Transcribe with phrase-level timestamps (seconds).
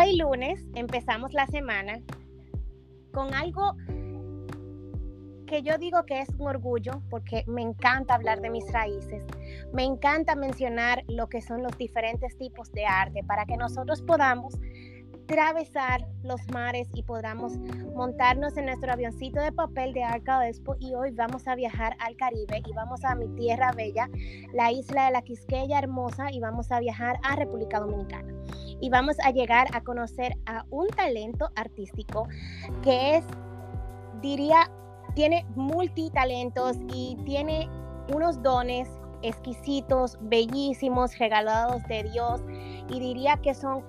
[0.00, 2.00] Hoy lunes empezamos la semana
[3.12, 3.76] con algo
[5.46, 9.22] que yo digo que es un orgullo porque me encanta hablar de mis raíces,
[9.74, 14.54] me encanta mencionar lo que son los diferentes tipos de arte para que nosotros podamos
[15.30, 17.56] atravesar los mares y podamos
[17.94, 22.16] montarnos en nuestro avioncito de papel de Arca Expo y hoy vamos a viajar al
[22.16, 24.10] Caribe y vamos a mi tierra bella,
[24.52, 28.34] la isla de la Quisqueya hermosa y vamos a viajar a República Dominicana.
[28.80, 32.26] Y vamos a llegar a conocer a un talento artístico
[32.82, 33.24] que es,
[34.20, 34.68] diría,
[35.14, 37.68] tiene multitalentos y tiene
[38.12, 38.88] unos dones
[39.22, 42.42] exquisitos, bellísimos, regalados de Dios
[42.88, 43.84] y diría que son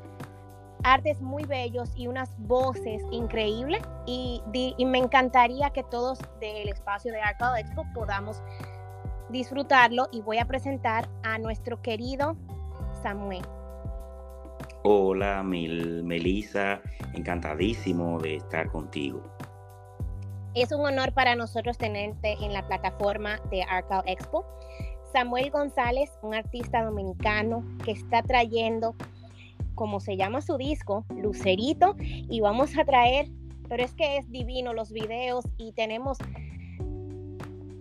[0.84, 4.42] artes muy bellos y unas voces increíbles y,
[4.86, 8.42] me encantaría que todos del espacio de Arcade Expo podamos
[9.30, 12.36] disfrutarlo y voy a presentar a nuestro querido
[13.02, 13.44] Samuel.
[14.84, 16.82] Hola Mel Melissa,
[17.14, 19.22] encantadísimo de estar contigo.
[20.54, 24.46] Es un honor para nosotros tenerte en la plataforma de Arcade Expo.
[25.14, 28.96] Samuel González, un artista dominicano que está trayendo
[29.82, 33.32] como se llama su disco, Lucerito, y vamos a traer,
[33.68, 36.20] pero es que es divino los videos y tenemos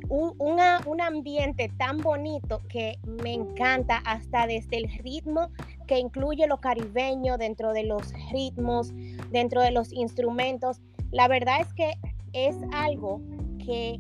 [0.09, 5.51] un, un ambiente tan bonito que me encanta hasta desde el ritmo
[5.87, 8.95] que incluye lo caribeño dentro de los ritmos,
[9.31, 10.81] dentro de los instrumentos.
[11.11, 11.93] La verdad es que
[12.33, 13.21] es algo
[13.63, 13.99] que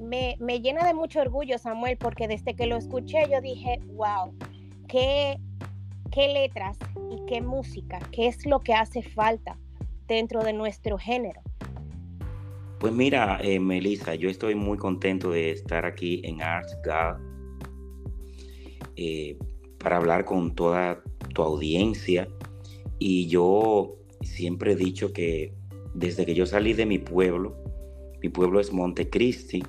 [0.00, 4.34] me, me, llena de mucho orgullo, Samuel, porque desde que lo escuché yo dije, wow,
[4.88, 5.38] qué
[6.12, 6.78] qué letras
[7.10, 9.58] y qué música, qué es lo que hace falta
[10.06, 11.40] dentro de nuestro género.
[12.78, 16.76] Pues mira, eh, Melissa, yo estoy muy contento de estar aquí en Arts
[18.96, 19.38] eh,
[19.78, 21.02] para hablar con toda
[21.32, 22.28] tu audiencia.
[22.98, 25.54] Y yo siempre he dicho que
[25.94, 27.56] desde que yo salí de mi pueblo,
[28.20, 29.62] mi pueblo es Montecristi,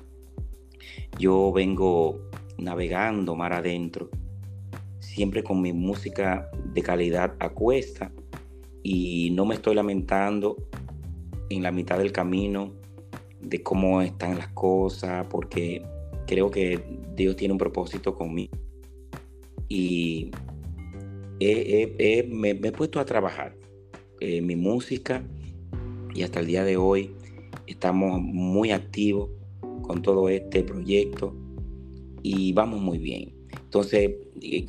[1.18, 2.20] yo vengo
[2.58, 4.10] navegando mar adentro
[5.14, 8.10] siempre con mi música de calidad a cuesta
[8.82, 10.56] y no me estoy lamentando
[11.50, 12.72] en la mitad del camino
[13.40, 15.82] de cómo están las cosas, porque
[16.26, 16.82] creo que
[17.14, 18.56] Dios tiene un propósito conmigo.
[19.68, 20.32] Y
[21.38, 23.56] me, he puesto a trabajar
[24.20, 25.24] en mi música
[26.12, 27.14] y hasta el día de hoy
[27.68, 29.30] estamos muy activos
[29.82, 31.36] con todo este proyecto
[32.22, 33.33] y vamos muy bien.
[33.74, 34.12] Entonces,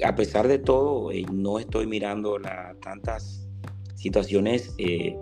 [0.04, 2.40] a pesar de todo, eh, no estoy mirando
[2.82, 3.48] tantas
[3.94, 5.16] situaciones eh,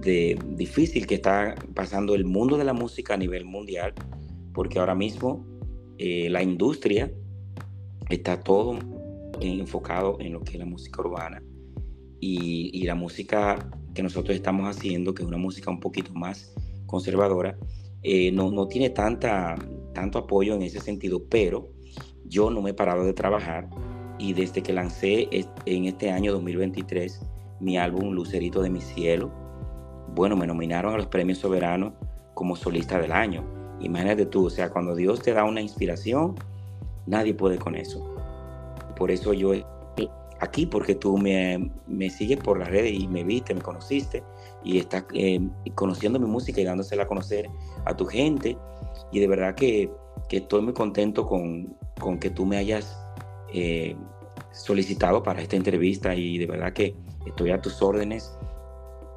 [0.00, 3.94] de difícil que está pasando el mundo de la música a nivel mundial,
[4.52, 5.46] porque ahora mismo
[5.98, 7.12] eh, la industria
[8.10, 8.76] está todo
[9.40, 11.40] enfocado en lo que es la música urbana.
[12.18, 16.52] Y, la música que nosotros estamos haciendo, que es una música un poquito más
[16.86, 17.56] conservadora,
[18.32, 19.54] no, no, tiene tanta,
[19.94, 21.77] tanto apoyo en ese sentido, pero
[22.28, 23.68] yo no me he parado de trabajar
[24.18, 25.28] y desde que lancé
[25.64, 27.20] en este año 2023
[27.60, 29.30] mi álbum Lucerito de mi cielo,
[30.14, 31.92] bueno, me nominaron a los premios soberanos
[32.34, 33.44] como solista del año.
[33.80, 36.34] Imagínate tú, o sea, cuando Dios te da una inspiración,
[37.06, 38.14] nadie puede con eso.
[38.96, 39.52] Por eso yo
[40.40, 41.70] aquí, porque tú me,
[42.10, 44.22] sigues por las redes y me viste, me conociste
[44.64, 45.40] y estás eh,
[45.74, 47.48] conociendo mi música y dándosela a conocer
[47.84, 48.56] a tu gente.
[49.12, 49.90] Y de verdad que,
[50.28, 52.98] que estoy muy contento con, con que tú me hayas
[53.52, 53.96] eh,
[54.52, 56.94] solicitado para esta entrevista y de verdad que
[57.26, 58.36] estoy a tus órdenes.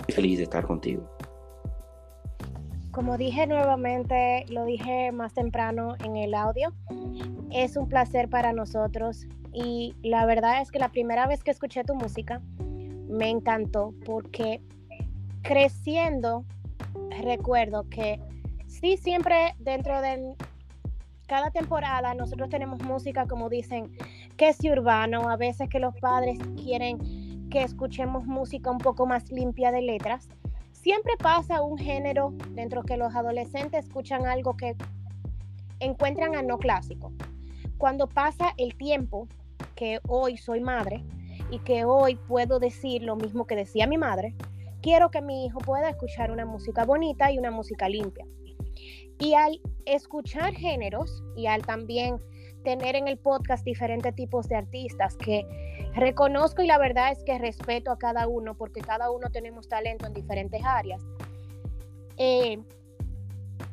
[0.10, 1.10] Feliz de estar contigo.
[2.92, 6.74] Como dije nuevamente, lo dije más temprano en el audio,
[7.50, 11.84] es un placer para nosotros y la verdad es que la primera vez que escuché
[11.84, 12.42] tu música
[13.08, 14.62] me encantó porque
[15.42, 16.46] creciendo
[17.22, 18.20] recuerdo que
[18.68, 20.36] sí siempre dentro de
[21.32, 23.96] cada temporada nosotros tenemos música, como dicen,
[24.36, 29.32] que es urbano, a veces que los padres quieren que escuchemos música un poco más
[29.32, 30.28] limpia de letras.
[30.74, 34.76] Siempre pasa un género dentro que los adolescentes escuchan algo que
[35.80, 37.14] encuentran a no clásico.
[37.78, 39.30] Cuando pasa el tiempo,
[39.74, 41.06] que hoy soy madre
[41.50, 44.36] y que hoy puedo decir lo mismo que decía mi madre,
[44.82, 48.26] quiero que mi hijo pueda escuchar una música bonita y una música limpia.
[49.22, 52.18] Y al escuchar géneros y al también
[52.64, 55.46] tener en el podcast diferentes tipos de artistas que
[55.94, 60.08] reconozco y la verdad es que respeto a cada uno porque cada uno tenemos talento
[60.08, 61.04] en diferentes áreas.
[62.18, 62.58] Eh,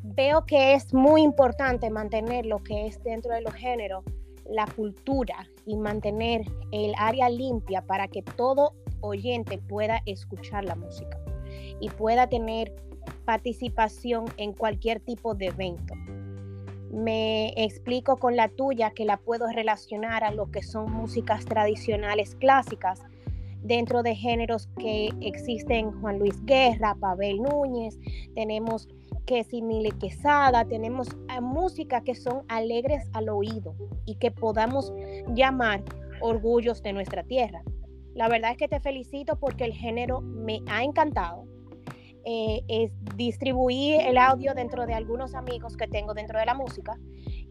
[0.02, 4.04] veo que es muy importante mantener lo que es dentro de los géneros,
[4.50, 6.42] la cultura y mantener
[6.72, 11.18] el área limpia para que todo oyente pueda escuchar la música
[11.80, 12.74] y pueda tener
[13.28, 15.92] participación en cualquier tipo de evento.
[16.90, 22.36] Me explico con la tuya que la puedo relacionar a lo que son músicas tradicionales
[22.36, 23.02] clásicas
[23.62, 27.98] dentro de géneros que existen Juan Luis Guerra, Pavel Núñez,
[28.34, 28.88] tenemos
[29.26, 33.74] que Simile Quesada, tenemos eh, música que son alegres al oído
[34.06, 34.90] y que podamos
[35.34, 35.82] llamar
[36.22, 37.62] orgullos de nuestra tierra.
[38.14, 41.57] La verdad es que te felicito porque el género me ha encantado.
[42.25, 46.99] Eh, es, distribuí el audio dentro de algunos amigos que tengo dentro de la música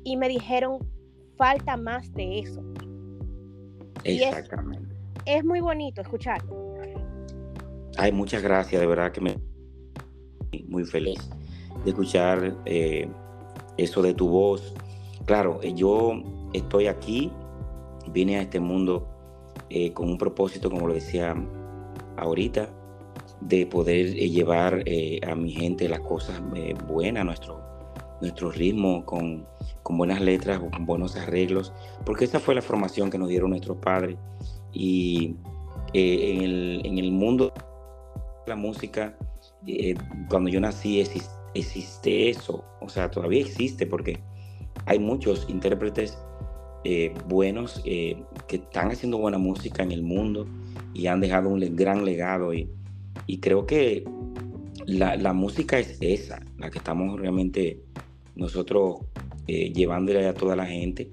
[0.03, 0.79] y me dijeron,
[1.35, 2.63] falta más de eso.
[4.03, 4.95] Exactamente.
[5.25, 6.41] Es, muy bonito escuchar.
[7.97, 9.37] Ay, muchas gracias, de verdad que me
[10.67, 11.29] muy feliz
[11.83, 13.09] de escuchar eh,
[13.77, 14.73] eso de tu voz.
[15.25, 16.21] Claro, eh, yo
[16.53, 17.31] estoy aquí,
[18.11, 19.07] vine a este mundo
[19.93, 21.35] con un propósito, como lo decía
[22.15, 22.69] ahorita,
[23.41, 27.61] de poder eh, llevar eh, a mi gente las cosas eh, buenas, nuestro,
[28.21, 29.47] nuestro ritmo, con,
[29.89, 31.71] buenas letras, con buenos arreglos,
[32.05, 34.17] porque esa fue la formación que nos dieron nuestros padres.
[34.73, 35.35] Y
[35.93, 37.53] en el, mundo
[38.45, 39.17] de la música,
[40.29, 41.01] cuando yo nací
[41.53, 44.19] existe eso, o sea, todavía existe porque
[44.85, 46.17] hay muchos intérpretes
[47.27, 50.45] buenos que están haciendo buena música en el mundo
[50.93, 52.69] y han dejado un gran legado y
[53.25, 54.05] y creo que
[54.85, 57.81] la, música es esa, la que estamos realmente
[58.35, 58.97] nosotros
[59.47, 61.11] eh, llevándole a toda la gente,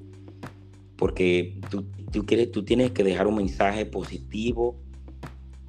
[0.96, 4.76] porque tú, quieres, tú tienes que dejar un mensaje positivo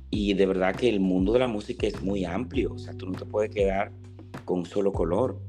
[0.10, 3.08] y de verdad que el mundo de la música es muy amplio, o sea, tú
[3.08, 3.92] no te puedes quedar
[4.46, 5.40] con un solo color.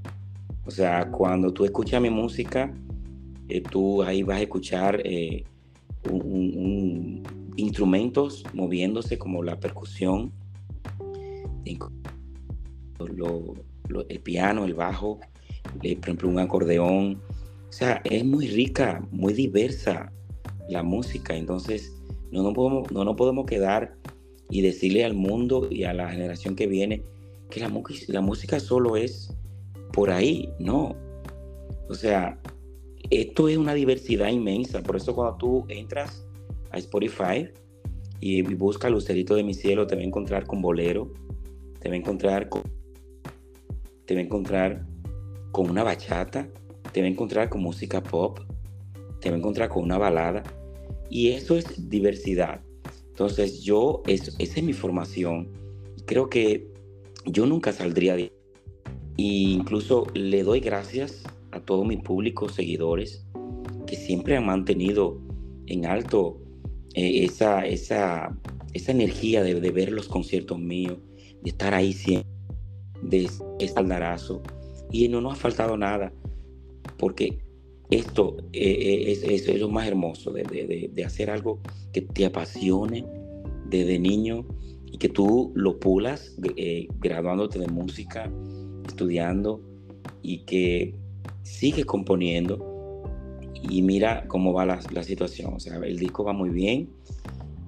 [0.64, 2.72] O sea, cuando tú escuchas mi música,
[3.48, 5.44] eh, tú ahí vas a escuchar eh,
[7.56, 10.32] instrumentos moviéndose como la percusión,
[14.08, 15.20] el piano, el bajo,
[15.82, 17.20] eh, por ejemplo, un acordeón.
[17.68, 20.12] O sea, es muy rica, muy diversa
[20.68, 21.36] la música.
[21.36, 21.92] Entonces,
[22.30, 23.94] no nos podemos, no nos podemos quedar
[24.50, 27.02] y decirle al mundo y a la generación que viene
[27.50, 27.70] que la,
[28.08, 29.32] la música solo es
[29.92, 30.48] por ahí.
[30.58, 30.96] No.
[31.88, 32.38] O sea,
[33.10, 34.82] esto es una diversidad inmensa.
[34.82, 36.26] Por eso cuando tú entras
[36.70, 37.48] a Spotify
[38.20, 41.12] y busca Lucerito de mi cielo, te va a encontrar con bolero,
[41.86, 42.62] te va a encontrar con,
[44.06, 44.84] te va a encontrar
[45.52, 46.48] con una bachata,
[46.90, 48.40] te va a encontrar con música pop,
[49.20, 50.42] te va a encontrar con una balada.
[51.08, 52.60] Y eso es diversidad.
[53.10, 55.52] Entonces yo, esa es mi formación.
[56.06, 56.72] Creo que
[57.24, 58.32] yo nunca saldría de...
[59.16, 61.22] E incluso le doy gracias
[61.52, 63.24] a todo mi público, seguidores,
[63.86, 65.20] que siempre han mantenido
[65.66, 66.40] en alto
[66.94, 68.36] eh, esa, esa,
[68.72, 70.98] esa energía de, de, ver los conciertos míos,
[71.46, 72.28] de estar ahí siempre,
[73.02, 74.42] de espaldarazo.
[74.90, 76.12] Y no nos ha faltado nada,
[76.98, 77.38] porque
[77.88, 81.60] esto eh, eh, es, lo más hermoso, de, hacer algo
[81.92, 83.06] que te apasione
[83.70, 84.44] desde niño
[84.86, 88.28] y que tú lo pulas eh, graduándote de música,
[88.84, 89.60] estudiando
[90.22, 90.96] y que
[91.44, 93.04] sigues componiendo
[93.70, 95.54] y mira cómo va la, la, situación.
[95.54, 96.88] O sea, el disco va muy bien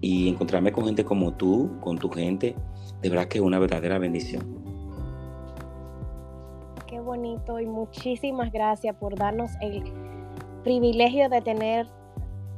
[0.01, 2.57] y encontrarme con gente como tú, con tu gente,
[3.01, 4.59] de verdad que una verdadera bendición.
[6.87, 9.85] Qué bonito y muchísimas gracias por darnos el
[10.65, 11.87] privilegio de tener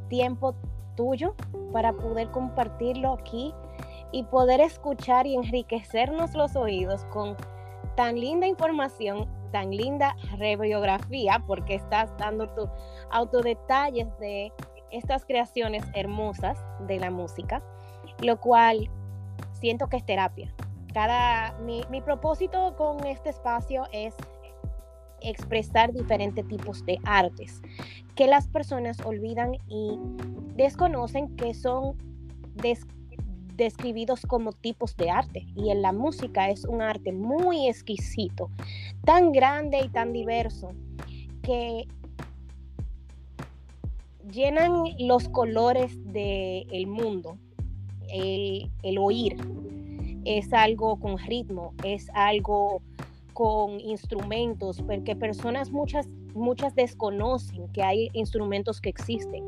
[0.08, 0.54] tiempo
[0.96, 1.34] tuyo
[1.72, 3.52] para poder compartirlo aquí
[4.12, 7.36] y poder escuchar y enriquecernos los oídos con
[7.96, 12.68] tan linda información, tan linda rebiografía, porque estás dando tu
[13.10, 14.52] autodetalles de
[14.90, 17.62] estas creaciones hermosas de la música,
[18.20, 18.90] lo cual
[19.60, 20.52] siento que es terapia.
[20.92, 24.14] Cada, mi, mi propósito con este espacio es
[25.22, 27.60] expresar diferentes tipos de artes
[28.14, 29.98] que las personas olvidan y
[30.56, 31.96] desconocen que son
[33.56, 35.46] describidos como tipos de arte.
[35.54, 38.50] Y en la música es un arte muy exquisito,
[39.04, 40.72] tan grande y tan diverso
[41.42, 41.86] que
[44.30, 47.38] llenan los colores del mundo
[48.12, 49.36] el, oír
[50.24, 52.82] es algo con ritmo, es algo
[53.32, 59.44] con instrumentos, porque personas muchas, muchas desconocen que hay instrumentos que existen,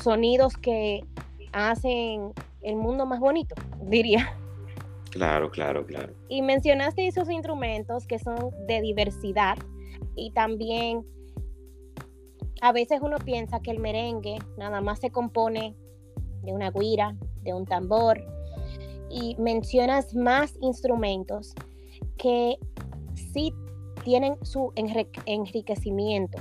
[0.00, 1.02] sonidos que
[1.52, 4.36] hacen el mundo más bonito, diría.
[5.10, 6.12] Claro, claro, claro.
[6.28, 9.56] Y mencionaste esos instrumentos que son de diversidad
[10.14, 11.04] y también
[12.60, 15.74] a veces uno piensa que el merengue nada más se compone
[16.42, 18.24] de una guira, de un tambor,
[19.10, 21.54] y mencionas más instrumentos
[22.16, 22.58] que
[23.14, 23.54] sí
[24.04, 26.38] tienen su enriquecimiento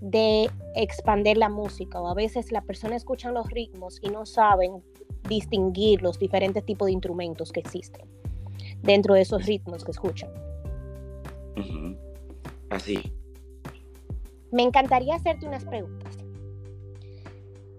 [0.00, 4.82] de expandir la música o a veces la persona escucha los ritmos y no saben
[5.28, 8.06] distinguir los diferentes tipos de instrumentos que existen
[8.82, 10.30] dentro de esos ritmos que escuchan.
[12.70, 13.12] Así.
[14.52, 16.16] Me encantaría hacerte unas preguntas.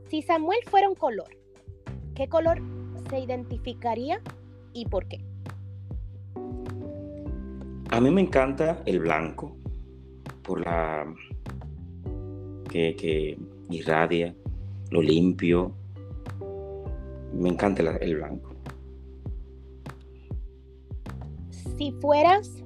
[0.09, 1.36] Si Samuel fuera un color,
[2.17, 2.59] ¿qué color
[3.11, 4.19] se identificaría
[4.73, 5.23] y por qué?
[7.91, 9.55] A mí me encanta el blanco
[10.41, 11.05] por la
[12.69, 13.37] que,
[13.69, 14.35] irradia,
[14.89, 15.73] lo limpio.
[17.33, 18.49] Me encanta el blanco.
[21.77, 22.63] Si fueras,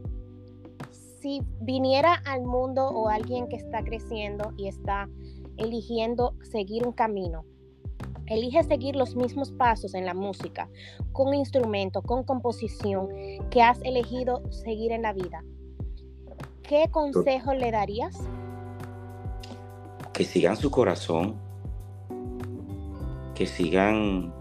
[1.20, 5.10] si viniera al mundo o alguien que está creciendo y está
[5.58, 7.43] eligiendo seguir un camino,
[8.32, 10.70] elige seguir los mismos pasos en la música,
[11.12, 13.10] con instrumento, con composición
[13.50, 15.44] que has elegido seguir en la vida,
[16.64, 18.18] ¿qué consejo le darías?
[20.14, 21.36] Que sigan su corazón,
[23.36, 24.34] que sigan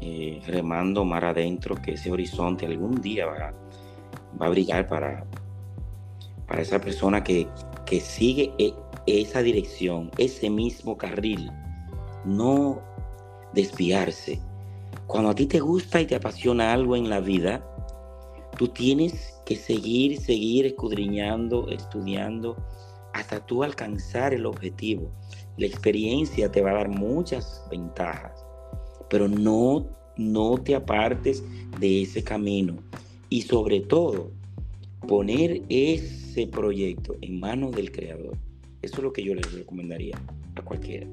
[0.00, 3.54] eh, remando mar adentro, que ese horizonte algún día va,
[4.40, 5.24] a brillar para,
[6.46, 7.48] para esa persona que,
[7.86, 8.74] que sigue e,
[9.06, 11.50] esa dirección, ese mismo carril
[12.24, 12.82] no
[13.52, 14.40] desviarse.
[15.06, 17.64] Cuando a ti te gusta y te apasiona algo en la vida,
[18.58, 22.56] tú tienes que seguir, seguir escudriñando, estudiando,
[23.12, 25.10] hasta tú alcanzar el objetivo.
[25.56, 28.44] La experiencia te va a dar muchas ventajas,
[29.08, 31.44] pero no, no te apartes
[31.78, 32.76] de ese camino.
[33.28, 34.30] Y sobre todo,
[35.06, 38.36] poner ese proyecto en manos del Creador.
[38.82, 40.20] Eso es lo que yo les recomendaría
[40.56, 41.06] a cualquiera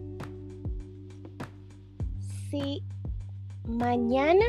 [2.51, 2.83] si
[3.65, 4.45] mañana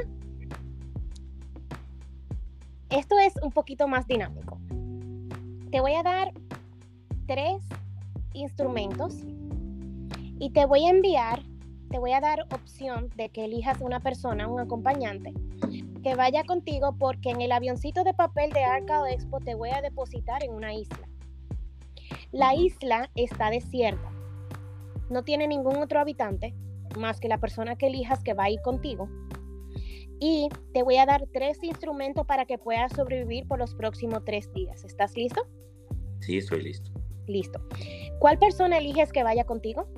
[2.91, 4.59] esto es un poquito más dinámico.
[5.71, 6.33] Te voy a dar
[7.27, 7.63] tres
[8.35, 9.15] instrumentos
[10.39, 11.43] y te voy a enviar,
[11.91, 15.33] te voy a dar opción de que elijas una persona, un acompañante,
[16.03, 19.81] que vaya contigo porque en el avioncito de papel de Arca Expo te voy a
[19.81, 21.09] depositar en una isla.
[22.33, 24.11] La isla está desierta,
[25.09, 26.55] no tiene ningún otro habitante,
[26.97, 29.09] más que la persona que elijas que va a ir contigo.
[30.21, 34.53] Y te voy a dar tres instrumentos para que puedas sobrevivir por los próximos tres
[34.53, 34.85] días.
[34.85, 35.43] ¿Estás listo?
[36.21, 36.91] Sí, estoy listo.
[37.27, 37.61] Listo.
[38.21, 39.89] ¿Cuál persona eliges que vaya contigo?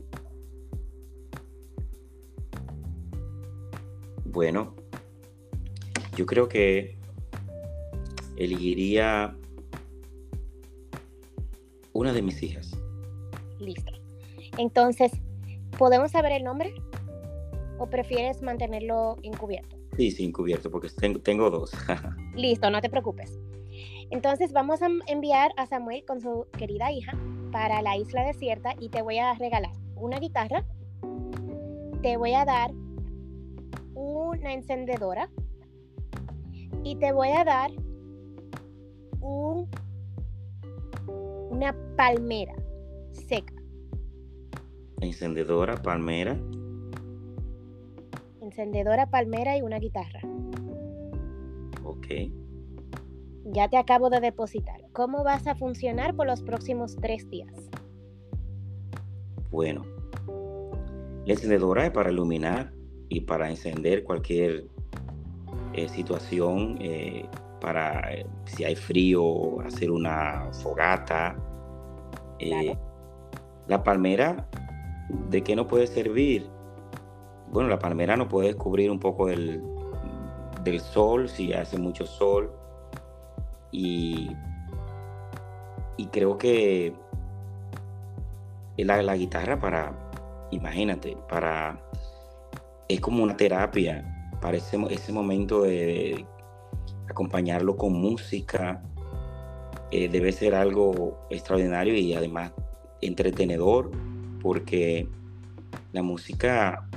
[4.25, 4.75] Bueno,
[6.17, 6.97] yo creo que
[8.37, 9.37] elegiría
[11.93, 12.71] una de mis hijas.
[13.61, 13.93] Listo.
[14.57, 15.13] Entonces,
[15.79, 16.73] ¿Podemos saber el nombre?
[17.79, 19.77] ¿O prefieres mantenerlo encubierto?
[19.97, 20.89] Sí, sí, encubierto, porque
[21.23, 21.73] tengo, dos.
[22.35, 23.39] Listo, no te preocupes.
[24.11, 27.17] Entonces vamos a enviar a Samuel con su querida hija
[27.53, 30.65] para la isla desierta y te voy a regalar una guitarra,
[32.03, 32.71] te voy a dar
[33.95, 35.31] una encendedora
[36.83, 37.71] y te voy a dar
[39.21, 39.69] un,
[41.51, 42.55] una palmera
[43.13, 43.55] seca
[45.05, 46.37] encendedora, palmera.
[48.45, 50.21] Encendedora, palmera y una guitarra.
[51.83, 52.07] Ok.
[53.47, 54.83] Ya te acabo de depositar.
[54.93, 57.55] ¿Cómo vas a funcionar por los próximos tres días?
[59.51, 59.83] Bueno,
[61.25, 62.73] la encendedora es para iluminar
[63.09, 64.67] y para encender cualquier
[65.73, 67.27] eh, situación, eh,
[67.61, 71.37] para eh, si hay frío, hacer una fogata.
[73.69, 74.49] La palmera
[75.31, 76.49] ¿De qué no puede servir?
[77.55, 79.63] Bueno, la palmera no puede cubrir un poco del,
[80.65, 82.51] del sol si hace mucho sol.
[83.71, 84.29] Y,
[85.97, 86.93] y creo que
[88.77, 89.93] la, la guitarra para,
[90.51, 91.81] imagínate, para,
[92.89, 94.05] es como una terapia
[94.41, 96.27] para ese, ese momento de,
[97.09, 98.83] acompañarlo con música.
[99.93, 102.51] Eh, debe ser algo extraordinario y además
[103.01, 103.93] entretenedor
[104.43, 105.09] porque
[105.93, 106.89] la música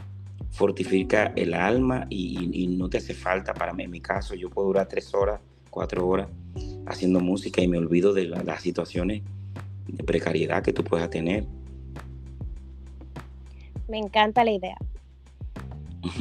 [0.51, 4.67] fortifica el alma y, no te hace falta, para mí, en mi caso, yo puedo
[4.67, 6.27] durar tres horas, cuatro horas
[6.85, 9.21] haciendo música y me olvido de las situaciones
[9.87, 11.45] de precariedad que tú puedas tener.
[13.87, 14.77] Me encanta la idea.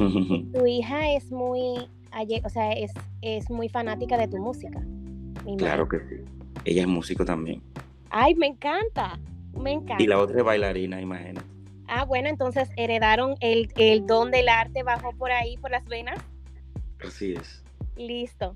[0.53, 1.87] tu hija es muy,
[2.43, 4.81] o sea, es, es muy fanática de tu música.
[5.57, 6.15] Claro que sí.
[6.65, 7.61] Ella es músico también.
[8.09, 9.19] Ay, me encanta.
[9.57, 10.03] Me encanta.
[10.03, 11.56] Y la otra es bailarina, imagínate.
[11.87, 16.17] Ah, bueno, entonces heredaron el, el don del arte, bajó por ahí, por las venas.
[17.05, 17.63] Así es.
[17.95, 18.53] Listo.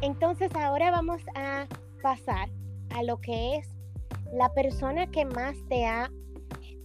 [0.00, 1.66] Entonces ahora vamos a
[2.02, 2.48] pasar
[2.90, 3.68] a lo que es
[4.32, 6.10] la persona que más te ha,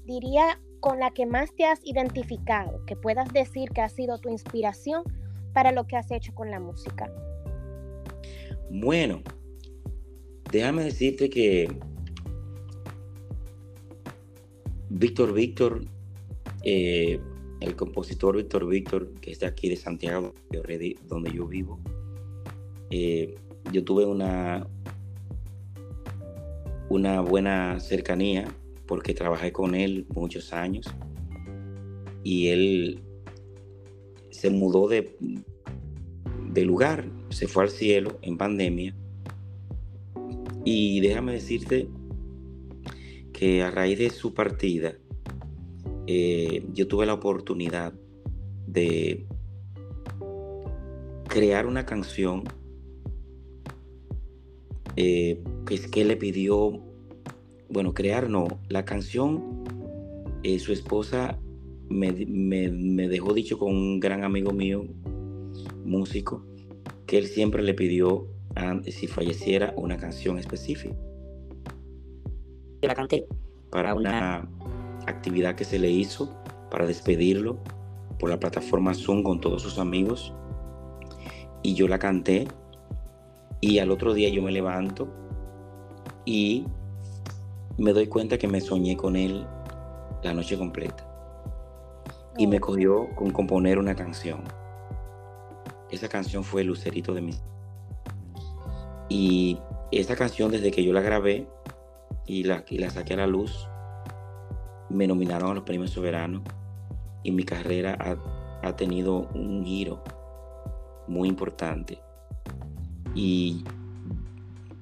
[0.06, 4.30] diría, con la que más te has identificado, que puedas decir que ha sido tu
[4.30, 5.04] inspiración
[5.54, 7.12] para lo que has hecho con la música.
[8.70, 9.22] Bueno,
[10.52, 11.76] déjame decirte que
[14.90, 15.82] Víctor Víctor,
[16.64, 17.20] eh,
[17.60, 20.34] el compositor Víctor Víctor, que está aquí de Santiago,
[21.08, 21.80] donde yo vivo,
[22.90, 23.36] eh,
[23.72, 24.68] yo tuve una,
[26.90, 28.48] una buena cercanía
[28.86, 30.88] porque trabajé con él muchos años
[32.24, 33.02] y él
[34.30, 35.18] se mudó de,
[36.52, 38.96] de lugar, se fue al cielo en pandemia.
[40.64, 41.88] Y déjame decirte
[43.38, 44.96] que a raíz de su partida
[46.08, 47.94] eh, yo tuve la oportunidad
[48.66, 49.28] de
[51.28, 52.46] crear una canción
[54.96, 56.82] eh, que, que le pidió,
[57.70, 59.64] bueno, crear no, la canción,
[60.42, 61.38] eh, su esposa
[61.90, 64.88] me, dejó dicho con un gran amigo mío,
[65.86, 66.44] músico,
[67.06, 68.30] que él siempre le pidió,
[68.88, 70.96] si falleciera, una canción específica.
[72.82, 73.28] Yo la canté
[73.72, 74.48] para una
[75.08, 76.32] actividad que se le hizo
[76.70, 77.58] para despedirlo
[78.20, 80.34] por la plataforma Zoom con todos sus amigos.
[81.64, 82.48] Y yo la canté
[83.62, 85.08] y al otro día yo me levanto
[86.24, 86.66] y
[87.80, 89.46] me doy cuenta que me soñé con él
[90.24, 91.04] la noche completa.
[92.38, 94.44] Y me cogió con componer una canción.
[95.90, 97.42] Esa canción fue Lucerito de mis.
[99.10, 99.60] Y
[99.92, 101.48] esa canción, desde que yo la grabé
[102.28, 103.68] y la, y la saqué a la luz,
[104.90, 106.44] me nominaron a los premios soberanos.
[107.24, 110.04] Y mi carrera ha, ha tenido un giro
[111.08, 112.00] muy importante
[113.18, 113.64] y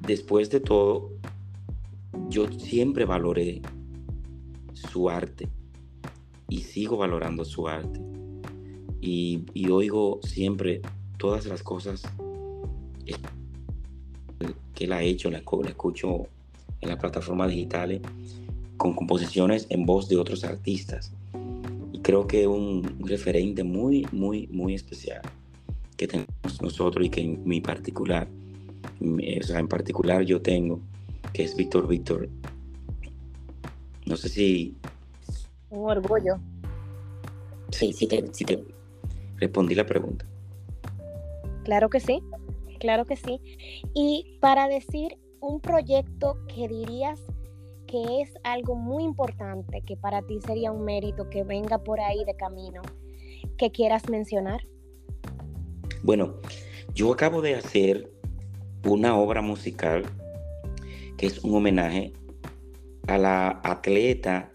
[0.02, 1.10] después de todo,
[2.28, 3.62] yo siempre valoré
[4.74, 5.48] su arte
[6.50, 8.02] y sigo valorando su arte.
[9.00, 10.82] Y, oigo siempre
[11.18, 12.04] todas las cosas
[14.74, 16.28] que él ha hecho, la, la escucho
[16.86, 18.02] en las plataformas digitales
[18.78, 21.12] con composiciones en voz de otros artistas.
[21.92, 25.22] Y creo que un referente muy, muy, muy especial
[25.98, 28.28] que tenemos nosotros y que en mi particular,
[29.02, 30.80] o sea, en particular yo tengo,
[31.34, 32.30] que es Víctor Víctor.
[34.06, 34.76] No sé si...
[35.70, 36.38] Un orgullo.
[37.72, 38.64] Sí, sí te, sí te
[39.38, 40.26] respondí la pregunta.
[41.64, 42.22] Claro que sí,
[42.80, 43.42] claro que sí.
[43.96, 47.22] Y para decir un proyecto que dirías
[47.88, 52.26] que es algo muy importante, que para ti sería un mérito que venga por ahí
[52.26, 52.82] de camino,
[53.58, 54.62] que quieras mencionar.
[56.02, 56.34] Bueno,
[56.96, 58.12] yo acabo de hacer
[58.86, 60.04] una obra musical
[61.16, 62.12] que es un homenaje
[63.08, 64.52] a la atleta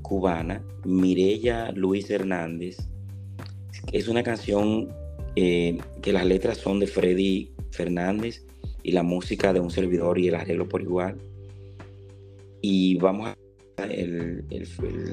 [0.00, 2.78] cubana Mirella Luis Hernández.
[3.92, 4.88] Es una canción
[5.36, 8.46] eh, que las letras son de Freddy Fernández
[8.82, 11.18] y la música de un servidor y el arreglo por igual.
[12.60, 13.36] Y vamos a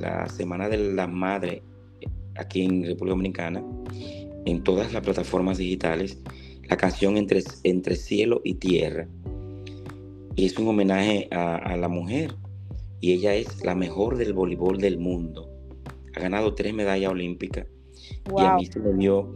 [0.01, 1.63] la Semana de la Madre
[2.36, 3.63] aquí en República Dominicana
[4.45, 6.19] en todas las plataformas digitales
[6.69, 9.08] la canción Entre, Entre Cielo y Tierra.
[10.36, 12.36] Y es un homenaje a, la mujer.
[12.99, 15.49] Y ella es la mejor del voleibol del mundo.
[16.15, 17.67] Ha ganado tres medallas olímpicas.
[18.38, 19.34] Y a mí se me dio,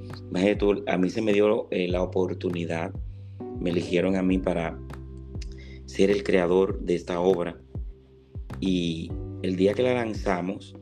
[0.87, 2.93] a mí se me dio eh, la oportunidad,
[3.59, 4.77] me eligieron a mí para
[5.85, 7.59] ser el creador de esta obra.
[8.59, 10.75] Y el día que la lanzamos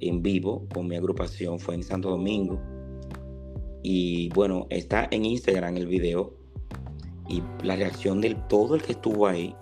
[0.00, 2.60] en vivo con mi agrupación fue en Santo Domingo
[3.82, 6.32] y bueno, está en Instagram el video.
[7.28, 9.54] Y la reacción de todo el que estuvo ahí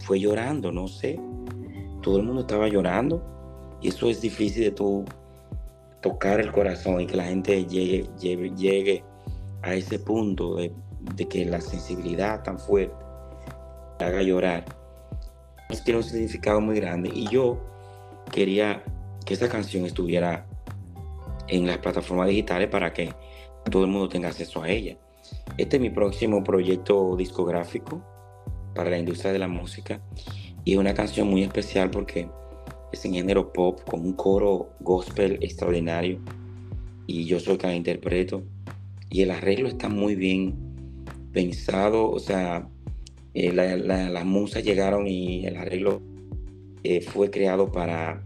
[0.00, 1.20] fue llorando, no sé.
[2.02, 3.22] Todo el mundo estaba llorando.
[3.80, 4.74] Y eso es difícil de
[6.02, 9.04] tocar el corazón y que la gente llegue, llegue,
[9.62, 10.72] a ese punto de,
[11.16, 12.94] que la sensibilidad tan fuerte
[13.98, 14.64] haga llorar.
[15.84, 17.10] tiene un significado muy grande.
[17.12, 17.58] Y yo
[18.30, 18.82] quería
[19.24, 20.46] que esta canción estuviera
[21.48, 23.12] en las plataformas digitales para que
[23.70, 24.96] todo el mundo tenga acceso a ella.
[25.56, 28.02] Este es mi próximo proyecto discográfico
[28.74, 30.00] para la industria de la música
[30.64, 32.28] y es una canción muy especial porque
[32.92, 36.20] es en género pop con un coro gospel extraordinario
[37.06, 38.44] y yo soy quien interpreto
[39.10, 40.67] y el arreglo está muy bien
[41.32, 42.68] pensado, o sea,
[43.34, 46.02] eh, las musas llegaron y el arreglo
[46.82, 48.22] eh, fue creado para,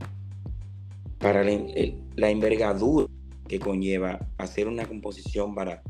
[1.19, 3.09] para la envergadura
[3.49, 5.83] que conlleva hacer una composición para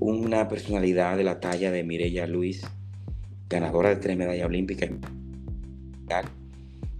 [0.00, 2.62] una personalidad de la talla de Mireya Luis,
[3.48, 4.90] ganadora de tres medallas olímpicas.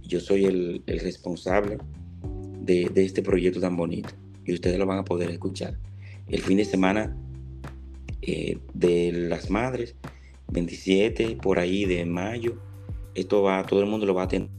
[0.01, 1.77] Yo soy el, responsable
[2.61, 4.09] de, este proyecto tan bonito
[4.45, 5.77] y ustedes lo van a poder escuchar.
[6.27, 7.15] El fin de semana
[8.25, 9.95] eh, de las madres,
[10.51, 12.57] 27 por ahí de mayo,
[13.13, 14.49] esto va, todo el mundo lo va a tener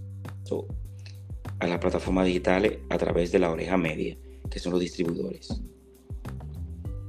[1.59, 4.17] a las plataformas digitales a través de la oreja media,
[4.51, 5.63] que son los distribuidores.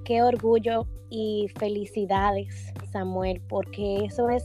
[0.03, 4.43] Qué orgullo y felicidades, Samuel, porque eso es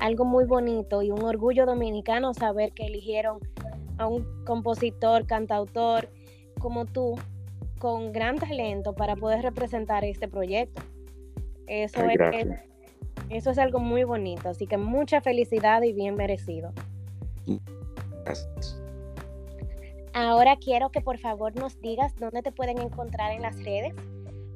[0.00, 3.38] algo muy bonito y un orgullo dominicano saber que eligieron
[3.98, 6.08] a un compositor, cantautor
[6.58, 7.16] como tú,
[7.78, 10.82] con gran talento para poder representar este proyecto.
[11.68, 12.48] Eso, es,
[13.30, 16.72] eso es algo muy bonito, así que mucha felicidad y bien merecido.
[18.24, 18.82] Gracias.
[20.14, 23.94] Ahora quiero que por favor nos digas dónde te pueden encontrar en las redes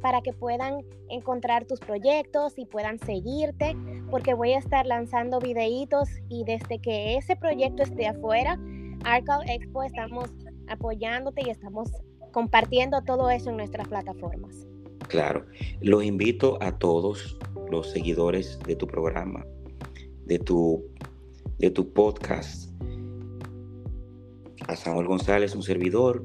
[0.00, 3.76] para que puedan encontrar tus proyectos y puedan seguirte,
[4.10, 8.58] porque voy a estar lanzando videitos y desde que ese proyecto esté afuera,
[9.04, 10.30] Arcal Expo estamos
[10.68, 11.90] apoyándote y estamos
[12.32, 14.66] compartiendo todo eso en nuestras plataformas.
[15.12, 15.44] Claro,
[15.82, 17.36] los invito a todos
[17.70, 19.44] los seguidores de tu programa,
[20.24, 20.86] de tu,
[21.58, 22.70] de tu podcast,
[24.68, 26.24] a Samuel González, un servidor,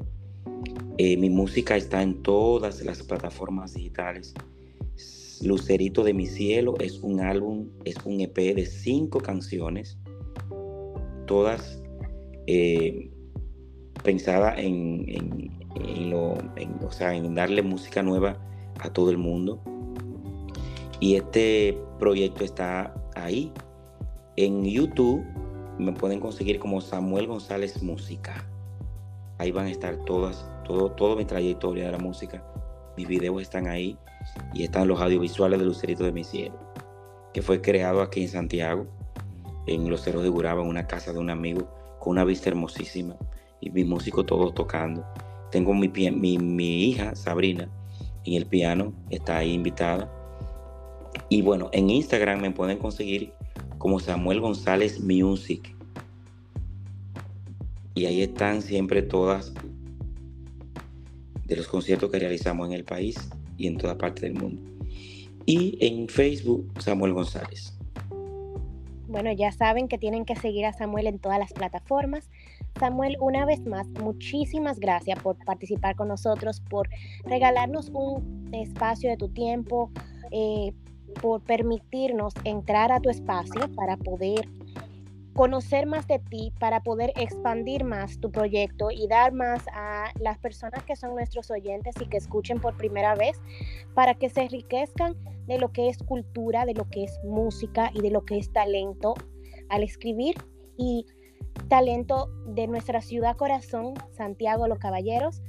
[0.97, 4.33] eh, mi música está en todas las plataformas digitales.
[5.41, 9.97] Lucerito de mi cielo es un álbum, es un EP de cinco canciones,
[11.25, 11.83] todas
[12.45, 13.11] eh,
[14.01, 15.03] pensadas en,
[15.75, 18.47] en darle música nueva
[18.79, 19.59] a todo el mundo.
[20.99, 23.51] Y este proyecto está ahí.
[24.35, 25.23] En YouTube
[25.77, 28.47] me pueden conseguir como Samuel González Música.
[29.37, 32.43] Ahí van a estar todas todo, mi trayectoria de la música.
[32.97, 33.97] Mis videos están ahí
[34.53, 36.57] y están los audiovisuales de Lucerito de mi cielo,
[37.33, 38.87] que fue creado aquí en Santiago,
[39.67, 43.15] en Los Cerros de Guraba, en una casa de un amigo, con una vista hermosísima
[43.61, 45.05] y mis músicos todos tocando.
[45.51, 47.69] Tengo mi, mi, mi hija, Sabrina,
[48.27, 50.11] en el piano, está ahí invitada.
[51.29, 53.33] Y bueno, en Instagram me pueden conseguir
[53.77, 55.75] como Samuel González Music.
[57.95, 59.53] Y ahí están siempre todas
[61.45, 63.17] de los conciertos que realizamos en el país
[63.57, 64.61] y en toda parte del mundo.
[65.45, 67.73] Y en Facebook, Samuel González.
[69.07, 72.29] Bueno, ya saben que tienen que seguir a Samuel en todas las plataformas.
[72.79, 76.87] Samuel, una vez más, muchísimas gracias por participar con nosotros, por
[77.25, 79.91] regalarnos un espacio de tu tiempo,
[80.31, 80.73] eh,
[81.21, 84.47] por permitirnos entrar a tu espacio para poder
[85.37, 90.39] conocer más de ti para poder expandir más tu proyecto y dar más a las
[90.39, 93.39] personas que son nuestros oyentes y que escuchen por primera vez
[93.93, 98.01] para que se enriquezcan de lo que es cultura, de lo que es música y
[98.01, 99.13] de lo que es talento
[99.69, 100.35] al escribir.
[100.75, 101.05] Y
[101.67, 105.41] talento de nuestra ciudad corazón, Santiago Los Caballeros,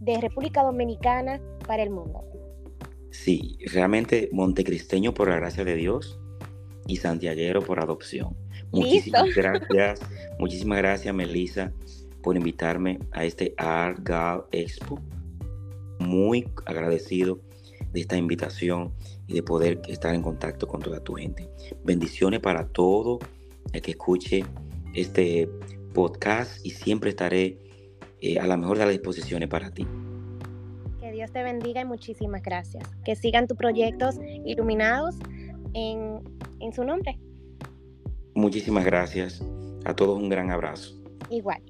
[0.00, 2.24] de República Dominicana para el mundo.
[3.10, 6.18] Sí, realmente montecristeño por la gracia de Dios
[6.86, 8.36] y santiaguero por adopción.
[8.72, 10.00] Muchísimas gracias,
[10.38, 11.72] muchísimas gracias Melissa
[12.22, 14.98] por invitarme a este Art Gal Expo.
[15.98, 17.40] Muy agradecido
[17.92, 18.94] de esta invitación
[19.26, 21.48] y de poder estar en contacto con toda tu gente.
[21.84, 23.18] Bendiciones para todo
[23.72, 24.44] el que escuche
[24.94, 25.48] este
[25.94, 27.58] podcast y siempre estaré
[28.20, 29.86] eh, a la mejor de las disposiciones para ti.
[31.00, 32.84] Que Dios te bendiga y muchísimas gracias.
[33.04, 35.16] Que sigan tus proyectos iluminados
[35.74, 36.20] en,
[36.60, 37.18] en su nombre.
[38.34, 39.42] Muchísimas gracias.
[39.84, 40.94] A todos un gran abrazo.
[41.30, 41.62] Igual.